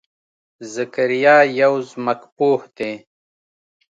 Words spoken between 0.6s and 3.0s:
ذکریا یو ځمکپوه دی.